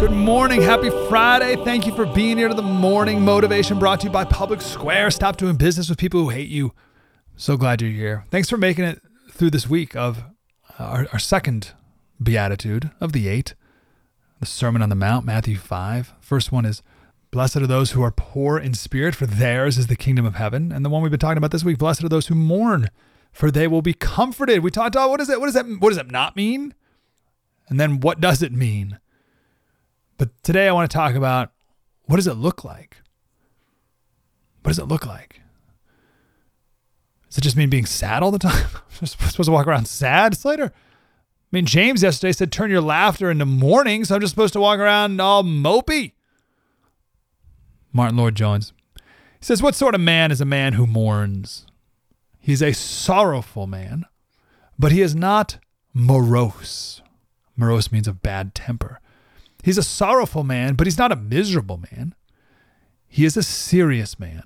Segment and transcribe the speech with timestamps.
[0.00, 0.62] Good morning.
[0.62, 1.62] Happy Friday.
[1.62, 5.10] Thank you for being here to the morning motivation brought to you by Public Square.
[5.10, 6.72] Stop doing business with people who hate you.
[7.36, 8.24] So glad you're here.
[8.30, 10.24] Thanks for making it through this week of
[10.78, 11.72] uh, our, our second
[12.18, 13.54] beatitude of the eight,
[14.38, 16.14] the Sermon on the Mount, Matthew 5.
[16.18, 16.82] First one is
[17.30, 20.72] Blessed are those who are poor in spirit, for theirs is the kingdom of heaven.
[20.72, 22.88] And the one we've been talking about this week, blessed are those who mourn,
[23.32, 24.60] for they will be comforted.
[24.60, 25.40] We talked about what is it?
[25.40, 26.74] What does that what does it not mean?
[27.68, 28.98] And then what does it mean?
[30.20, 31.50] But today I want to talk about
[32.04, 32.98] what does it look like?
[34.60, 35.40] What does it look like?
[37.30, 38.66] Does it just mean being sad all the time?
[39.00, 40.74] I'm supposed to walk around sad, Slater?
[40.74, 44.60] I mean, James yesterday said, turn your laughter into mourning, so I'm just supposed to
[44.60, 46.12] walk around all mopey.
[47.90, 48.74] Martin Lloyd-Jones.
[48.96, 49.02] He
[49.40, 51.64] says, What sort of man is a man who mourns?
[52.38, 54.04] He's a sorrowful man,
[54.78, 55.56] but he is not
[55.94, 57.00] morose.
[57.56, 59.00] Morose means of bad temper.
[59.62, 62.14] He's a sorrowful man, but he's not a miserable man.
[63.08, 64.44] He is a serious man,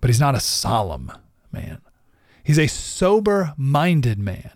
[0.00, 1.12] but he's not a solemn
[1.52, 1.80] man.
[2.42, 4.52] He's a sober minded man,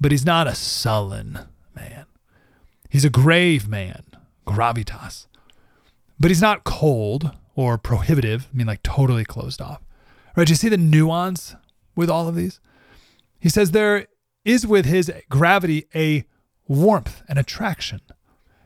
[0.00, 1.38] but he's not a sullen
[1.74, 2.06] man.
[2.90, 4.04] He's a grave man,
[4.46, 5.26] gravitas,
[6.20, 9.80] but he's not cold or prohibitive, I mean, like totally closed off.
[10.36, 10.46] Right?
[10.46, 11.54] Do you see the nuance
[11.96, 12.60] with all of these?
[13.40, 14.06] He says there
[14.44, 16.24] is with his gravity a
[16.66, 18.00] warmth and attraction.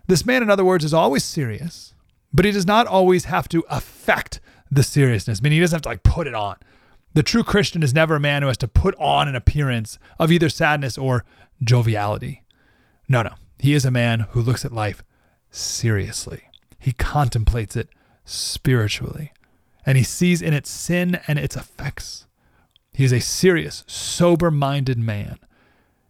[0.08, 1.94] This man, in other words, is always serious,
[2.32, 5.40] but he does not always have to affect the seriousness.
[5.40, 6.56] I mean, he doesn't have to like put it on.
[7.14, 10.32] The true Christian is never a man who has to put on an appearance of
[10.32, 11.24] either sadness or
[11.62, 12.42] joviality.
[13.08, 13.34] No, no.
[13.58, 15.02] He is a man who looks at life
[15.50, 16.42] seriously.
[16.78, 17.88] He contemplates it
[18.24, 19.32] spiritually,
[19.84, 22.26] and he sees in it sin and its effects.
[22.92, 25.38] He is a serious, sober minded man.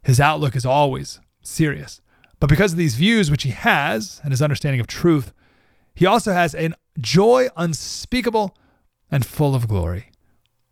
[0.02, 2.00] His outlook is always serious.
[2.40, 5.32] But because of these views which he has and his understanding of truth,
[5.94, 8.56] he also has a joy unspeakable
[9.10, 10.12] and full of glory.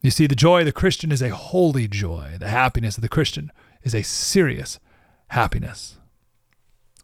[0.02, 2.36] You see, the joy of the Christian is a holy joy.
[2.38, 3.50] The happiness of the Christian
[3.82, 4.78] is a serious
[5.28, 5.98] happiness.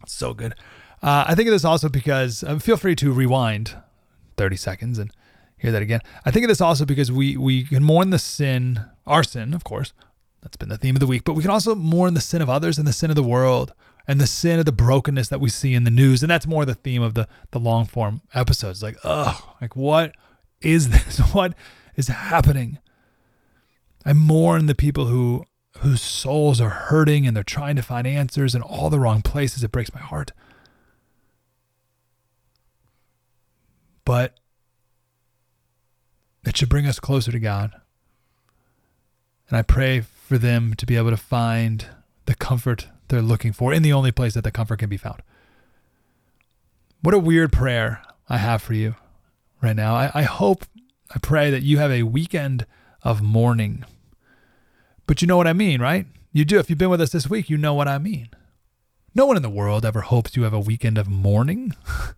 [0.06, 0.54] So good.
[1.02, 3.74] Uh, I think of this also because uh, feel free to rewind
[4.36, 5.10] 30 seconds and
[5.56, 6.00] hear that again.
[6.24, 9.64] I think of this also because we we can mourn the sin, our sin, of
[9.64, 9.92] course.
[10.42, 12.50] That's been the theme of the week, but we can also mourn the sin of
[12.50, 13.74] others and the sin of the world
[14.06, 16.22] and the sin of the brokenness that we see in the news.
[16.22, 18.82] And that's more the theme of the the long form episodes.
[18.82, 20.14] Like, oh, like what
[20.60, 21.18] is this?
[21.32, 21.54] What
[21.96, 22.78] is happening?
[24.04, 25.44] I mourn the people who
[25.78, 29.64] whose souls are hurting and they're trying to find answers in all the wrong places.
[29.64, 30.32] It breaks my heart.
[34.04, 34.38] But
[36.44, 37.72] it should bring us closer to God.
[39.48, 41.86] And I pray for them to be able to find
[42.26, 45.22] the comfort they're looking for in the only place that the comfort can be found.
[47.02, 48.96] What a weird prayer I have for you
[49.60, 49.94] right now.
[49.94, 50.64] I, I hope,
[51.14, 52.66] I pray that you have a weekend
[53.02, 53.84] of mourning.
[55.06, 56.06] But you know what I mean, right?
[56.32, 56.58] You do.
[56.58, 58.30] If you've been with us this week, you know what I mean.
[59.14, 61.74] No one in the world ever hopes you have a weekend of mourning.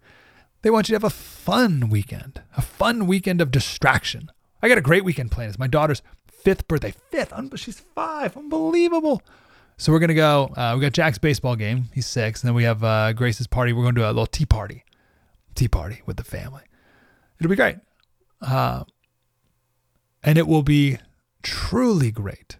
[0.63, 4.31] they want you to have a fun weekend, a fun weekend of distraction.
[4.63, 5.49] I got a great weekend planned.
[5.49, 6.95] It's my daughter's fifth birthday.
[7.11, 7.33] Fifth.
[7.59, 8.37] She's five.
[8.37, 9.23] Unbelievable.
[9.77, 10.53] So we're gonna go.
[10.57, 11.89] Uh, we got Jack's baseball game.
[11.93, 13.73] He's six, and then we have uh, Grace's party.
[13.73, 14.85] We're to do a little tea party,
[15.55, 16.63] tea party with the family.
[17.39, 17.77] It'll be great,
[18.41, 18.85] uh,
[20.23, 20.99] and it will be
[21.43, 22.59] truly great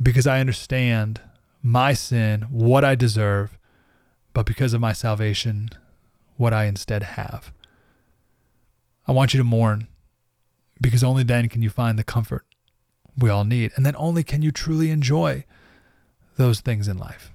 [0.00, 1.20] because I understand
[1.62, 3.58] my sin, what I deserve,
[4.34, 5.70] but because of my salvation,
[6.36, 7.52] what I instead have.
[9.08, 9.88] I want you to mourn
[10.80, 12.44] because only then can you find the comfort
[13.18, 15.44] we all need, and then only can you truly enjoy
[16.36, 17.30] those things in life.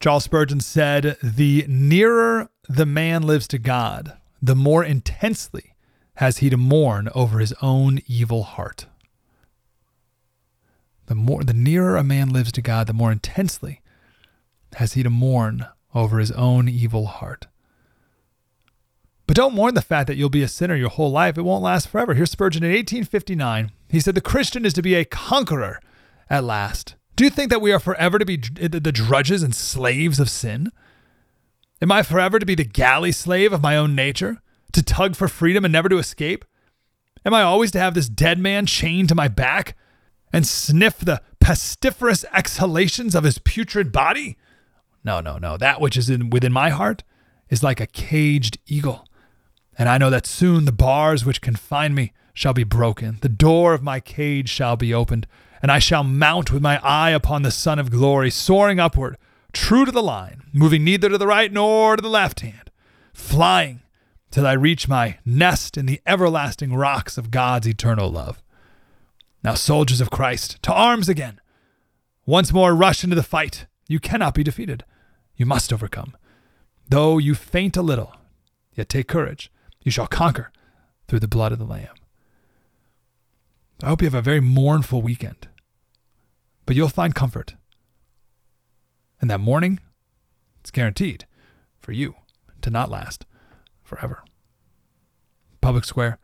[0.00, 5.74] Charles Spurgeon said, The nearer the man lives to God, the more intensely
[6.16, 8.86] has he to mourn over his own evil heart.
[11.06, 13.80] The more the nearer a man lives to God, the more intensely
[14.74, 17.46] has he to mourn over his own evil heart.
[19.26, 21.38] But don't mourn the fact that you'll be a sinner your whole life.
[21.38, 22.14] It won't last forever.
[22.14, 23.72] Here's Spurgeon in 1859.
[23.88, 25.80] He said, The Christian is to be a conqueror
[26.28, 26.96] at last.
[27.16, 30.72] Do you think that we are forever to be the drudges and slaves of sin?
[31.80, 34.40] Am I forever to be the galley slave of my own nature,
[34.72, 36.44] to tug for freedom and never to escape?
[37.24, 39.76] Am I always to have this dead man chained to my back
[40.32, 44.36] and sniff the pestiferous exhalations of his putrid body?
[45.04, 45.56] No, no, no.
[45.56, 47.02] That which is in, within my heart
[47.50, 49.06] is like a caged eagle.
[49.76, 53.74] And I know that soon the bars which confine me shall be broken, the door
[53.74, 55.26] of my cage shall be opened,
[55.62, 59.16] and I shall mount with my eye upon the Son of glory, soaring upward,
[59.52, 62.70] true to the line, moving neither to the right nor to the left hand,
[63.14, 63.80] flying
[64.32, 68.42] till I reach my nest in the everlasting rocks of God's eternal love.
[69.44, 71.40] Now, soldiers of Christ, to arms again.
[72.26, 73.66] Once more rush into the fight.
[73.88, 74.84] You cannot be defeated.
[75.36, 76.16] You must overcome.
[76.88, 78.14] Though you faint a little,
[78.74, 79.50] yet take courage.
[79.82, 80.52] You shall conquer
[81.08, 81.94] through the blood of the Lamb.
[83.82, 85.48] I hope you have a very mournful weekend
[86.66, 87.54] but you'll find comfort.
[89.20, 89.80] And that mourning,
[90.60, 91.26] it's guaranteed
[91.80, 92.16] for you
[92.60, 93.24] to not last
[93.82, 94.24] forever.
[95.60, 96.18] Public Square,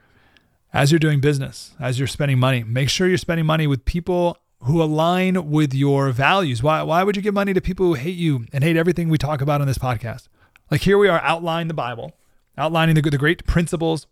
[0.72, 4.36] as you're doing business, as you're spending money, make sure you're spending money with people
[4.62, 6.62] who align with your values.
[6.62, 9.18] Why, why would you give money to people who hate you and hate everything we
[9.18, 10.28] talk about on this podcast?
[10.70, 12.16] Like here we are outlining the Bible,
[12.56, 14.06] outlining the, the great principles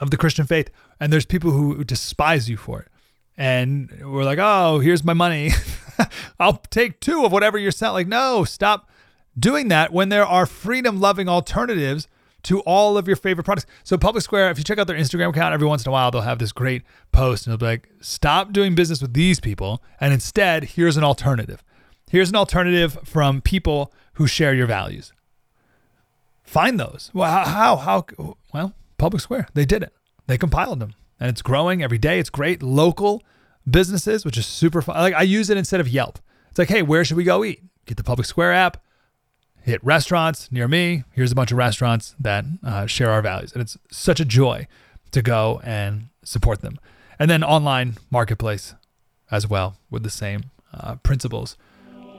[0.00, 2.88] of the Christian faith, and there's people who despise you for it
[3.36, 5.50] and we're like, oh, here's my money.
[6.40, 7.94] I'll take two of whatever you're selling.
[7.94, 8.90] Like, no, stop
[9.38, 12.08] doing that when there are freedom loving alternatives
[12.44, 13.66] to all of your favorite products.
[13.84, 16.10] So, Public Square, if you check out their Instagram account every once in a while,
[16.10, 16.82] they'll have this great
[17.12, 19.82] post and they'll be like, stop doing business with these people.
[20.00, 21.62] And instead, here's an alternative.
[22.10, 25.12] Here's an alternative from people who share your values.
[26.42, 27.10] Find those.
[27.14, 27.76] Well, how?
[27.76, 28.04] How?
[28.16, 29.94] how well, Public Square, they did it.
[30.26, 32.18] They compiled them and it's growing every day.
[32.18, 32.64] It's great.
[32.64, 33.22] Local
[33.70, 34.96] businesses, which is super fun.
[34.96, 36.18] Like I use it instead of Yelp.
[36.50, 37.62] It's like, hey, where should we go eat?
[37.86, 38.82] Get the Public Square app,
[39.62, 41.04] hit restaurants near me.
[41.12, 43.52] Here's a bunch of restaurants that uh, share our values.
[43.52, 44.66] And it's such a joy
[45.12, 46.76] to go and support them.
[47.20, 48.74] And then online marketplace
[49.30, 51.56] as well with the same uh, principles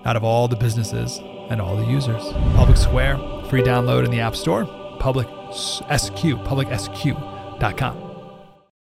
[0.06, 1.20] out of all the businesses
[1.50, 2.24] and all the users.
[2.56, 3.18] Public Square,
[3.50, 4.66] free download in the App Store,
[5.02, 8.13] Public SQ, publicsq.com.